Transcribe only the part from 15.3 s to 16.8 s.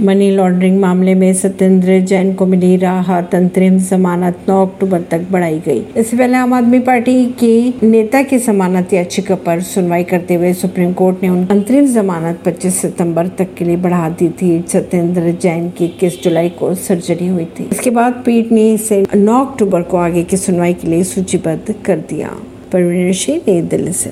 जैन की इक्कीस जुलाई को